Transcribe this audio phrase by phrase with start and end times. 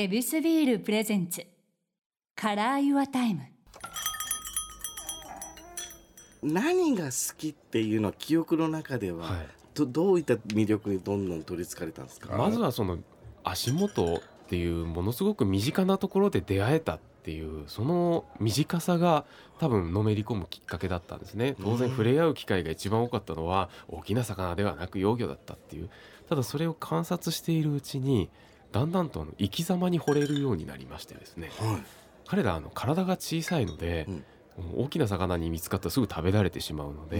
[0.00, 3.42] ヱビスビール presents。Color Your Time。
[6.42, 9.46] 何が好きっていうのは記憶の中では、はい。
[9.74, 12.34] どどういった魅力にどんどん取りつかれたんですか？
[12.34, 12.96] まずはその
[13.44, 19.26] 足元っていうものすごく身近なところで出会えたっていうその短さが
[19.58, 21.56] 多分のめり込むきっかけだったんですね。
[21.62, 25.90] 当然うん触れ合う機会が一番多かったのは大きな魚ではなく幼魚だったっていう。
[26.26, 28.30] ただそれを観察しているうちに
[28.72, 31.50] だんだんとあの生き様に惚れるようになりましてですね。
[31.58, 31.82] はい。
[32.26, 34.06] 彼らあの体が小さいので、
[34.76, 37.18] 大きな魚に見つかったらすぐ食べられてしまうので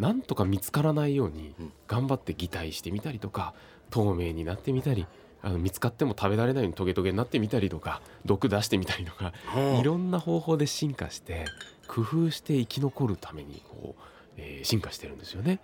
[0.00, 1.72] なんとか見つからないようにうん。
[1.86, 3.54] 頑張って擬態してみたりとか
[3.90, 5.06] 透明になってみたり
[5.42, 11.44] あの見つかっても食べられないようにトゲトゲになってみたりとか毒出してみたりとかはいろんな方法で進化して
[11.86, 14.02] 工夫して生き残るためにこう、
[14.38, 15.60] えー進化してるんですよね。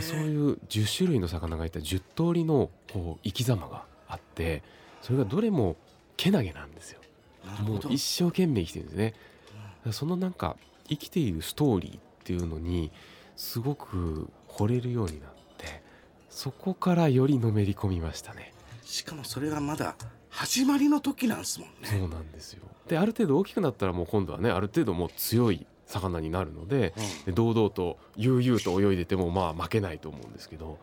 [0.00, 4.62] そういう10種類の魚がいた10通りのこう生き様があって
[5.00, 5.76] それがどれも
[6.16, 7.00] けなげなんですよ。
[7.66, 9.14] もう一生懸命生きてるんですね。
[9.90, 10.56] そのなんか
[10.88, 12.92] 生きているストーリーっていうのに
[13.34, 15.82] すごく惚れるようになって
[16.30, 18.52] そこからよりのめり込みましたね。
[18.84, 19.96] しかもそれがまだ
[20.28, 22.62] 始まりの時なんですもんねそうなんですよ。
[22.86, 26.94] である程度大きくなったらもう今度はねある程度もう強い魚になるので
[27.26, 30.78] で堂々と悠々と泳いでてもまあ負けないと思うんですけど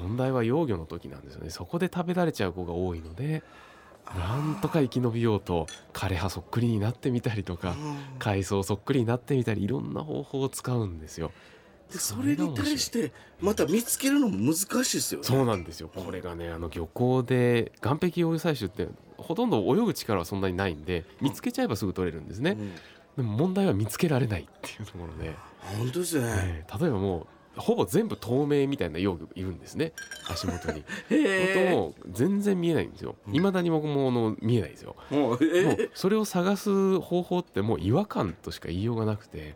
[0.00, 1.50] 問題は幼魚の時なんですよね。
[1.50, 3.42] そこで食べられちゃう子が多いので
[4.16, 7.96] なんとか生き延びようと枯葉そっくりになってみたりとかうん。
[8.18, 11.30] 海藻そっくりになってみたりいろんな方法を使うんですよ。
[11.92, 14.54] でそれに対してまた見つけるのも難
[14.84, 15.26] しいですよね。
[15.26, 15.90] そうなんですよ。
[15.94, 22.56] これがねあの漁港で岸壁幼魚採取ってほとんど泳ぐ力はそんなにないんで見つけちゃえばすぐ取れるんですね。
[22.58, 22.74] うん。
[23.16, 25.34] でも問題は見つけられないっていうところで、
[25.78, 26.26] 本当ですね。
[26.26, 29.92] ええ例えばもうほぼ全部透明みたいな幼魚いるんですね。
[30.28, 30.84] 足元に。
[31.10, 33.16] へもう全然見えないんですよ。
[33.26, 33.32] うん。
[33.32, 34.96] 未だに僕もあの見えないですよ。
[35.10, 35.38] もう
[35.94, 39.54] それを探す方法ってもう違和感としか言いようがなくて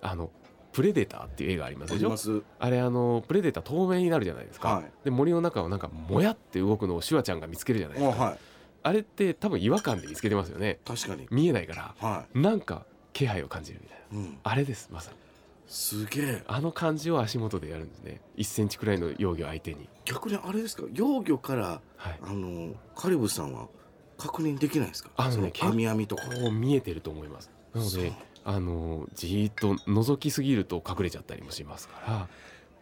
[0.00, 0.30] あの
[0.72, 2.42] プレデターっていう映画ありますでしょ？
[2.58, 4.90] あれあのプレデター透明になるじゃないですか、はい。
[5.04, 8.38] で森の中をなんかもやって動くのをシュワちゃんが見つけるじゃないですか、あはい。
[8.84, 10.78] あれって多分違和感で見つけてますよね。
[10.84, 11.26] 確かに。
[11.30, 14.18] 見えないからはなんか気配を感じるみたいな。
[14.18, 14.38] いうん。
[14.42, 15.16] あれですまさに
[15.72, 16.42] すげえ。
[16.46, 18.20] あの感じを足元でやるんですね。
[18.36, 19.88] 1センチくらいの幼魚相手に。
[20.04, 20.84] 逆にあれですか？
[20.92, 22.18] 幼魚からはい。
[22.22, 23.68] あのカリブさんは
[24.18, 25.10] 確認できないですか？
[25.16, 26.24] あのね網網とか。
[26.26, 27.50] こう見えてると思います。
[27.74, 28.12] なので
[28.44, 32.28] あのじーっと覗きすぎると隠れちゃったりもしますから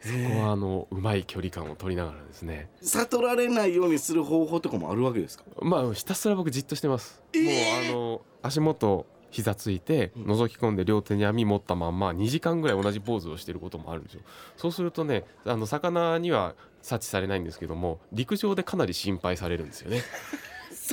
[0.00, 2.70] そこはあのうまい距離感を取りながらですね。
[2.80, 5.44] 悟られないようにする方法とかもあるわけですか？
[5.62, 7.92] まあひたすら僕じっとしてます、えー。
[7.92, 10.22] もうあの足元膝ついてうん。
[10.24, 14.20] 覗き込んで両手に網持ったまんま2時間ぐらい同じポーズをしてることもあるんですよ。
[14.56, 19.98] そうするとねあの魚には察知されないんですけども陸上でかなり心配されるんですよね。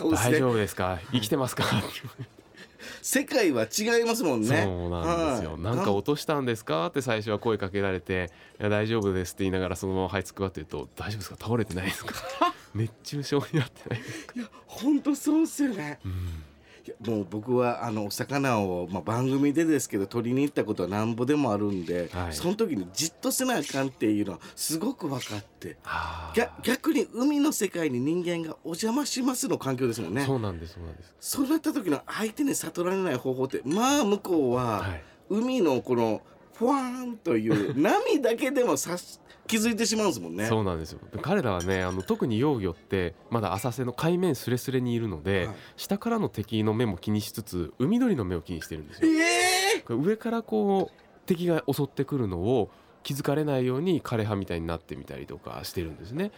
[0.04, 0.12] ね。
[0.16, 1.00] 大丈夫ですか？
[1.12, 1.64] 生きてますか？
[3.02, 4.64] 世界は違いますもんね。
[4.64, 5.62] そうなんですよ、はい。
[5.62, 6.88] なんか落としたんですか？
[6.88, 11.38] って最初は声かけられて「いや大丈夫です」って言いながらそのまま這いつくばってると「大丈夫ですか？
[11.40, 12.14] 倒れてないですか？
[12.76, 14.34] 熱中症になってないですか?
[14.36, 16.44] いや本当そうですよね」うん
[17.06, 22.34] もう僕はあのお魚を、まあ、番組でですけど取りに行ったことはなんぼでもあるんで、はい。
[22.34, 25.78] その時にじっとせなあかんっていうのはすごく分かって
[26.34, 30.26] 逆逆に海の世界に人間がお邪魔しますの環境ですもんね。
[30.26, 31.14] そうなんですそうなんです。
[31.20, 35.04] そうなった時の相手に悟られない方法ってまあ向こうは、はい。
[35.30, 36.22] 海のこの
[36.58, 40.48] フワーンという波だけでもさし気づいてしまうんですもんね。
[40.48, 41.00] そうなんですよ。
[41.22, 45.56] 彼らはねあの特に幼魚ってまだ浅瀬の海面すれすれにいるので、はい。
[45.78, 49.12] 下からの敵の目も気にしつつ海鳥の目を気にしてるんですよ。
[49.12, 52.70] ええこれ上からこう敵が襲ってくるのを
[53.04, 56.32] 気づかれないように枯葉みたいになってみたりとかしてるんですね。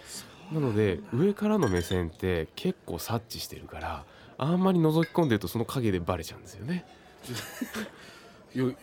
[0.51, 4.05] なので上からの目線って結構察知してるから
[4.37, 6.85] あんまり覗き込んでるとその影でバレちゃうんですよね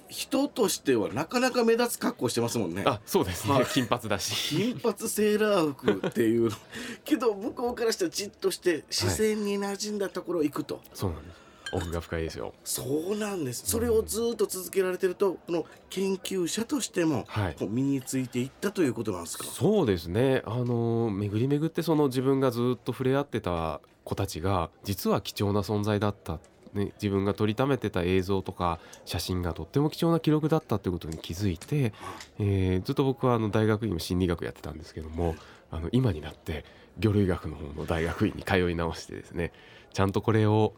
[0.09, 2.83] 人としてはなかなか目立つ格好してますもんね。
[2.87, 3.67] あそうですね、はい。
[3.67, 4.57] 金髪だし。
[4.57, 6.57] 金髪セーラー服っていうの。
[7.05, 11.47] けど向こうからしたらじっとして自然に馴染んだところ行くと、そうなんです。
[11.73, 12.55] 奥が深いですよ。
[12.63, 13.65] そうなんです。
[13.67, 17.27] それをずっと続けられてるとこの研究者としても
[17.69, 19.45] 身についていったということなんですか？
[19.45, 20.43] そうですね。
[20.47, 26.39] あの巡り巡ってその自分がずっと触れ合ってた子たちが実は貴重な存在だった、
[26.77, 31.93] ね、自分が撮りためてた映像とか写真がとっても貴重な記録だったっていうことに気づいて、
[32.39, 35.35] えーずっと僕はあの大学院も心理学やってたんですけども
[35.73, 36.65] あの今になって
[36.99, 39.53] 魚類学の方の大学院に通い直してですね
[39.93, 40.75] ちゃんとこれを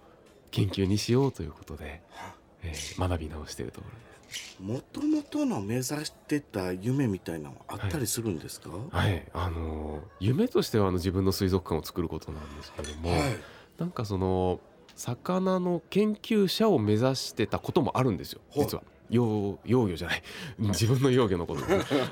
[0.51, 2.01] 研究にしようということで、
[2.63, 4.57] えー学び直しているところです。
[4.61, 8.71] もともとの目指してた夢みたいなのあったりするんですか？
[8.91, 13.21] はい、あの夢としてはあの自分の水族館を作ることなんですけども、はい。
[13.79, 14.61] なんかその
[14.99, 18.41] 魚の研究者を目指してたこともあるんですよ。
[18.51, 18.83] はい実は。
[19.09, 20.23] 幼幼魚じゃない。
[20.59, 21.63] 自分の幼魚のこと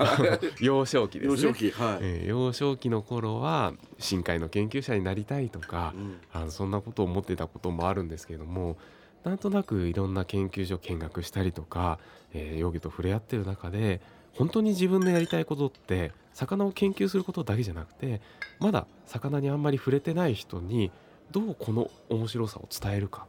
[0.65, 1.43] 幼少期ですね。
[1.43, 6.17] 幼少期はい、えー幼少期の頃は深海の研究者になりたいとかうん。
[6.33, 8.79] あのそんなことを思ってたこともあるんですけれども
[9.25, 11.99] なんとなくいろんな研究所見学したりとか、
[12.33, 14.01] えー、幼魚と触れ合ってる中で
[14.33, 18.23] 本当に自分のやりたいことって魚を研究することだけじゃなくて
[18.61, 20.93] まだ魚にあんまり触れてない人に
[21.31, 23.27] どうこの面白さを伝えるか。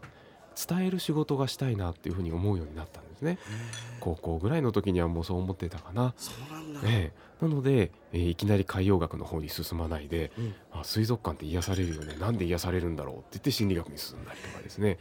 [0.68, 3.38] 伝える仕事がしたいなっていうふうに思うようになったんですね。
[4.00, 10.56] 高校ぐらいの時にはもうそう思ってたかな、そうなんだ、ええ、なので、えーいきなり海洋学の方に進まないでうん。
[10.72, 12.16] あ水族館って癒されるよね。
[12.16, 14.98] なんで癒されるんだろうって言って心理学に進んだりとかですね。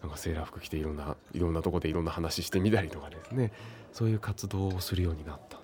[0.00, 3.50] なんかセーラー服着ていろんないろんなとこでいろんな話してみたりとかですね。
[3.92, 5.58] そういう活動をするようになった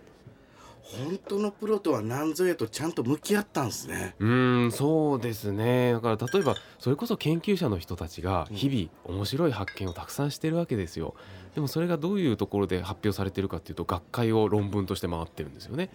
[0.98, 4.14] 本当のプロとは何ぞやとちゃんと向き合ったんですね。
[4.18, 5.92] うーんそうですね。
[5.92, 11.14] だから例えばそれこそ研究者の人たちが日々面白い発見をたくさんしてるわけですよ。
[11.54, 15.90] でもそれがどういうところで発表されてるかっていうと学会を論文として回ってるんですよね。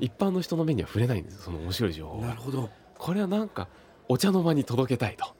[0.00, 2.28] 一般の人の目には触れないんですよその面白い情報が。
[2.28, 2.70] なるほど。
[2.96, 3.68] これはなんか
[4.08, 5.37] お茶の間に届けたいと、はい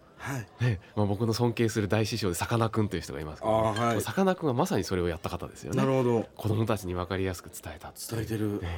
[0.61, 5.79] ねまあ、僕の尊敬する大師匠でさかなクンという人がいますけど、さかなクンはまさにそれをやった方ですよね。
[5.79, 6.29] なるほど。
[6.37, 8.69] 子供たちに分かりやすく伝えた伝えてる、ね。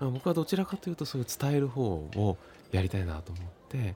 [0.00, 2.36] 僕はどちらかというとそういう伝える方を
[2.70, 3.94] やりたいなと思って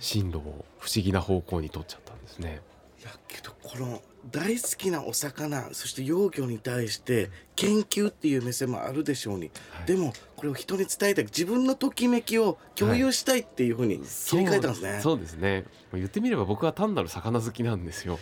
[0.00, 2.60] 進路を不思議な方向に取っちゃったんですね。
[2.60, 2.71] い
[3.02, 9.86] やけどこの大好きなお魚そして幼魚に対して研究っていう目線もあるでしょうに、はい。
[9.86, 15.64] でもこれを人に伝えたい自分のときめきを共有したいっていうふうに切り替えたんですね、そうそうですね。
[15.92, 18.18] 言ってみれば僕は単なる魚好きなんですよ。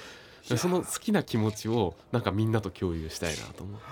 [0.57, 3.87] その好きな気持ちをなんかみんなと共有したいなと思って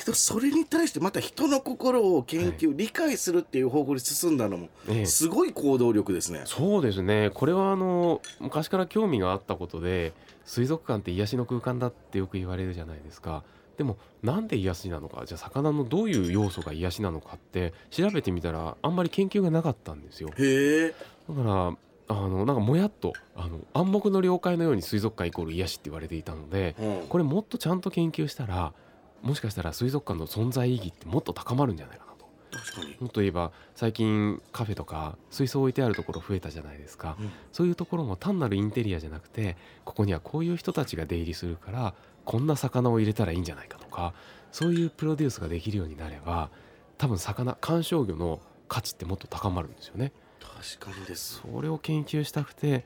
[0.00, 5.06] けどそれに対してまた人の心を研究、理解するっていう方向に進んだのもええ。
[5.06, 7.30] すごい行動力ですね、そうですね。
[7.32, 10.12] これはあの昔から興味があったことで
[10.44, 13.44] 水族館って癒しの空間だってよく言われるじゃないですか。
[13.76, 15.24] でもなんで癒しなのか？
[15.24, 20.28] じゃあ魚のどういう要素が癒しなのかって調べてみたらあんまり研究がなかったんですよ。
[20.36, 20.94] へえ。
[21.28, 21.76] だから
[22.08, 27.08] あのなんかもやっとあの暗黙の了解のように水族館イコール癒しって言われていたのでうん。
[27.08, 28.74] これもっとちゃんと研究したら
[29.22, 32.26] もしかしたら水族館の存在意義ってもっと高まるんじゃないかなと。
[32.52, 37.16] 確かに、もっと言えば最近カフェとか水槽置いてあるところ増えたじゃないですか。
[37.20, 37.30] うん。
[37.52, 41.94] そういうところも単なるインテリアじゃなくてここにはこういう人たちが出入りするから
[42.24, 44.14] こんな魚を入れたらいいんじゃないかとか
[44.52, 46.50] そういうプロデュースができるようになれば
[46.98, 50.12] 多分魚観賞魚の価値ってもっと高まるんですよね。
[50.78, 51.40] 確かにです。
[51.42, 52.84] それを研究したくて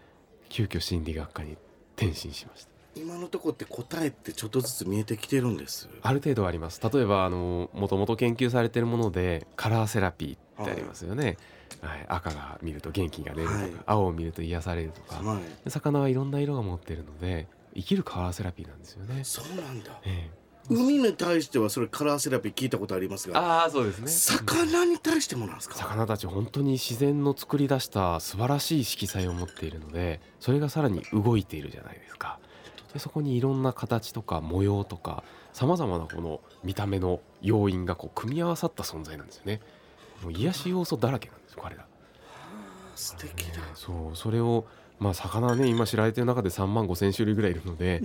[0.48, 1.56] 急遽心理学科に
[1.96, 2.73] 転身しました。
[2.96, 5.88] 今のところって答えってちょっとずつ見えてきてるんです。
[6.02, 6.80] ある程度あります。
[6.82, 11.36] 例えばあのもともと研究されているものでカラーセラピーってありますよね、
[11.80, 12.04] はい。
[12.08, 13.72] 赤が見ると元気が出るとか、はい。
[13.86, 19.22] 青を見ると癒されるとか、はい魚はいろんな色が持ってるので生きるカラーセラピーなんですよね。
[19.24, 20.00] そうなんだ。
[20.04, 20.30] え
[20.70, 24.08] 海に対してはそれカラーセラピー聞いたことありますえ、がああそうですね。
[24.08, 25.76] 魚に対してもなんですか？
[25.76, 32.38] 魚たち本当に自然の作り出した素晴らしい色彩を持っているのでそれがさらに動いているじゃないですか。
[32.94, 39.60] でそこにいろんな形とか模様とかさまざまなこの見た目の要因がこう組み合わさった存在なんですよね。
[40.22, 41.84] もう癒し要素だらけなんですよ彼ら。
[42.94, 44.66] 素敵だねそうそれを
[45.00, 48.00] まあ魚はね今知られてる中で3万5千種類ぐらいいるので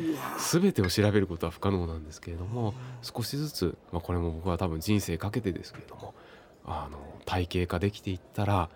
[0.52, 2.74] 全てを調べることは不可能なんですけれども
[3.04, 6.16] 少しずつ、まあ、これも僕は多分人生かけてですけれども
[6.66, 8.70] あの体系化できていったら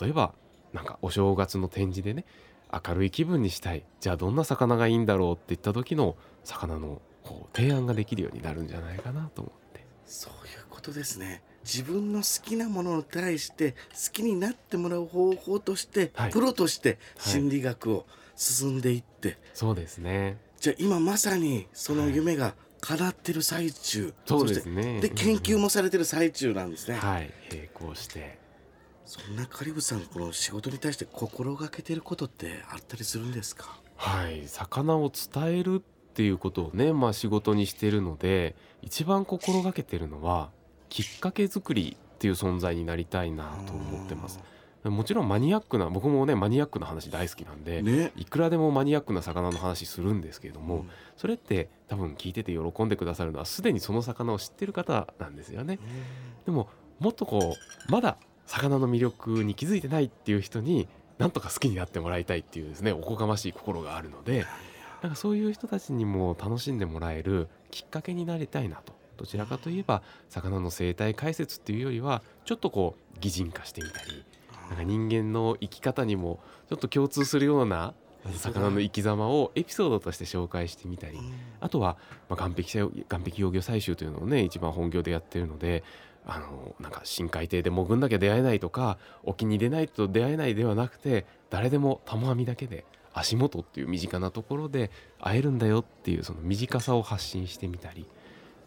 [0.00, 0.32] 例えば
[0.72, 2.24] なんかお正月の展示でね
[2.72, 3.84] 明るい気分にしたい。
[4.00, 9.86] じゃあどんな魚がいいんだろうって言った時の魚のこう提案ができるようになるんじゃないかなと思って。
[10.06, 11.42] そういうことですね。
[11.64, 13.76] 自分の好きなものに対して好
[14.12, 16.30] きになってもらう方法として、はい。
[16.30, 17.32] プロとしてはい。
[17.32, 18.06] 心理学を
[18.36, 20.38] 進んでいって、そうですね。
[20.60, 25.00] じゃあ今まさにその夢が叶ってる最中、そうですね。
[25.00, 27.30] で研究もされてる最中なんですね、はい。
[27.50, 28.38] 並行して
[29.08, 33.80] そんなカリブさんこの仕事に対して心がけてることってあったりするんですか？
[33.96, 40.50] はい魚を伝えるっていうことをねまあ仕事にしてるので一番心がけてるのは
[40.90, 44.40] きっかけ作りっていう存在になりたいなと思ってます。
[44.84, 48.12] もちろんマニアックな僕もねマニアックな話大好きなんで、ね。
[48.14, 50.90] いくらでもマニアックな魚の話するんですけれども、うん。
[51.16, 55.78] それって多分聞いてて喜んでくださるのはすでにその魚を知ってる方なんですよね。
[56.44, 56.68] でも
[57.00, 57.56] もっとこ
[57.88, 60.88] うまだ魚の魅力に気づいてないっていう人に
[61.18, 64.46] なんとか好きになってもらいたいっていうですねおこがましい心があるので
[65.02, 68.98] なんかそういう人たちにも楽しんでもらえるきっかけになりたいなと。
[69.16, 74.24] どちらかといえば魚の生態解説っていうよりはちょっとこう擬人化してみたり
[74.68, 76.38] なんか人間の生き方にも
[76.68, 77.94] ちょっと共通するような
[78.36, 81.32] 魚の生き様をエピソードとして紹介してみたりうん。
[81.60, 81.96] あとは、
[82.28, 85.82] まあ、岸壁岸壁幼魚採集というのをね一番本業でやってるので
[86.30, 98.06] あのなんか深海底で潜んなきゃ出会えないとか沖に出ないと出会えないではなくて誰でも玉網だけで足元っていう身近なところで会えるんだよっていうその身近さを発信してみたり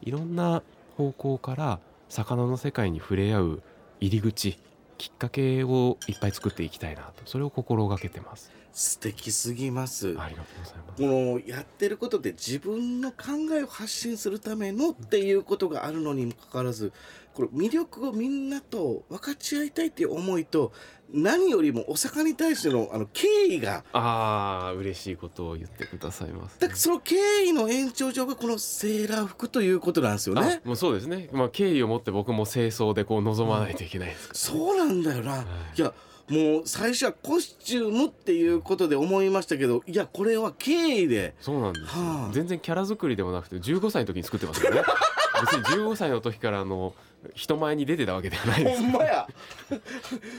[0.01, 0.63] いろんな
[0.97, 3.63] 方向から魚の世界に触れ合う
[3.99, 4.57] 入り口
[4.97, 8.51] きっかけをいっぱい作っていきたいなとそれを心がけてます。
[8.73, 11.01] 素敵すぎますありがとうございます。
[11.01, 13.17] このやってることで自分の考
[13.53, 16.91] えを発信するためのっていうことがあるのにもかかわらず
[17.33, 20.73] これ魅力をみんなと分かち合いたいっていう思いと
[21.13, 27.15] 何よりもお魚に対してのあの敬意がああ嬉しいことを言ってくださいます、だからその敬
[27.47, 30.67] 意の延長上がこのセーラー服ということなんですよねあ。
[30.67, 35.31] もうそうですね、まあ、敬意を持って僕も清掃でこう望まないといけないですから、そうなんだよな。
[35.31, 35.45] はい
[35.77, 35.93] いや
[36.29, 41.33] もう最初はコスチュームっていうことで思いましたけどいやこれは敬意で。
[41.39, 42.33] そうなんですよ、はあ。
[42.33, 44.81] 全然キャラ作りでもなくて15歳の時に作ってますよね。
[45.41, 46.93] 別に15歳の時からあの
[47.33, 48.81] 人前に出てたわけではないです。
[48.81, 49.27] ほんまや。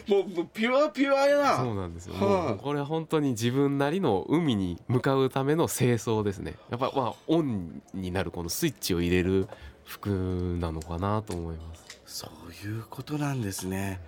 [0.07, 1.57] もうもうピュアピュアやな。
[1.57, 2.49] そうなんですよ、はあ。
[2.51, 6.55] もうこれは本当に自分なりの海に向かうための清掃ですね。
[6.71, 9.49] やっぱまあオンになるこのスイッチを入れる
[9.85, 10.09] 服
[10.61, 11.83] なのかなと思います。
[12.07, 14.01] そういうことなんですね。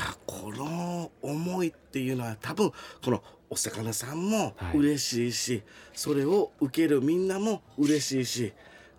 [0.00, 2.72] はあいやこの思いっていうのは多分
[3.04, 8.52] このお魚さんもはい嬉しいし、それを受けるみんなも嬉しいし。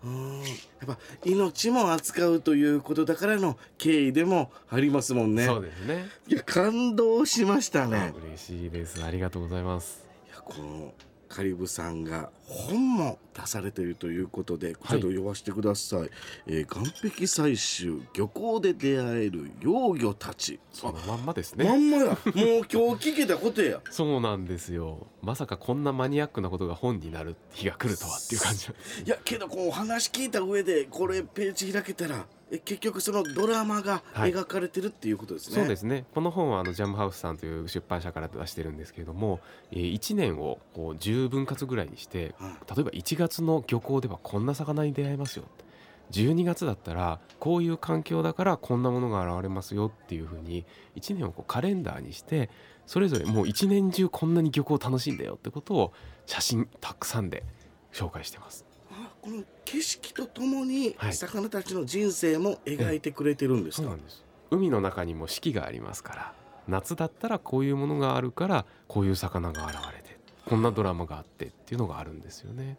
[0.04, 0.46] うんや
[0.84, 5.46] っぱ命も扱うということだからの敬意でもありますもんね。
[5.46, 8.14] そうですねいや感動しましたね。
[8.28, 10.92] 嬉しいですありがとうございますいやこの
[11.28, 16.10] カリブさんが本も出されているということでこちらと読ませてください、
[16.46, 20.58] えー岸壁採集漁港で出会える幼魚たち。
[20.72, 22.04] そのまんまですまねんまや。
[22.04, 23.80] もう今日聞けたことや。
[23.90, 25.06] そうなんですよ。
[25.22, 28.68] まさかこんなマニアックなことが本になる日が来るとはっていう感じ。
[29.04, 34.32] いやけどこうお話聞いた上でこれページ開けたらえ結局そのドラマがはい。
[34.32, 36.04] 描かれてるっていうことですね、そうですね。
[36.14, 39.40] この本はあのジャムハウスさんという出版社から出してるんですけれども、
[39.72, 42.74] えー、1年をこう10分割ぐらいにしてはい。
[42.76, 45.44] 例えば1月の漁港ではこんな魚に出会えますよ
[46.12, 50.64] 12月だったらこういう環境だからこんなものが現れますよっていうふうに
[50.96, 52.48] 1年をこうカレンダーにして
[52.86, 55.92] それぞれもう1年中こんなに漁港楽しいんだよってことを
[56.26, 57.42] 写真たくさんで
[57.92, 58.64] 紹介してます。
[59.26, 66.32] あこの景色とともにはい魚たちの人生も描いてくれてるんですか、そうなんです海の中にも四季がありますから
[66.68, 72.78] 夏だったらこういうものがあるからこういう魚が現れてこんなドラマがあってっていうのがあるんですよね。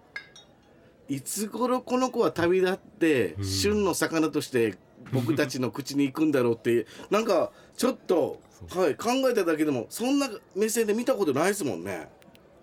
[1.09, 4.77] いつ頃この子は旅立って、うん旬の魚として
[5.13, 12.09] 僕たちの口に行くんだろうってなんかちょっと、そはい、考えただけでもそんな目線で見たことないですもんね。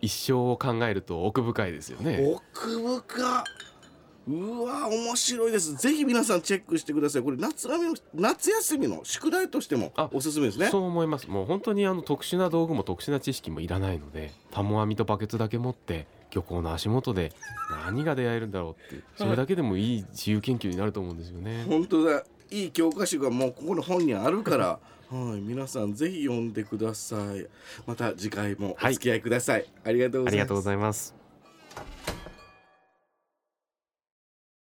[0.01, 2.21] 一生を考えると奥深いですよね。
[2.23, 3.45] 奥深
[4.27, 5.75] うわ面白いです。
[5.77, 7.23] ぜひ皆さんチェックしてください。
[7.23, 10.69] これ夏休みの夏休みの宿題としてもあおすすめですね。
[10.69, 11.29] そう思います。
[11.29, 17.33] もう本当にあの特殊な道具も特殊な知識もいらないのでタモ網とバケツだけ持って漁港の足元で
[17.87, 21.65] 何が出会えるんだろうってそれだけでもいい自由研究になると思うんですよね。
[21.69, 22.25] 本当だ。
[22.51, 24.67] いい教科書がもうここの本にあるから。
[25.11, 25.41] はい。
[25.41, 27.47] 皆さんぜひ読んでください。
[27.87, 30.33] また次回もお付き合いください、ありがとうございます。
[30.33, 31.15] ありがとうございます。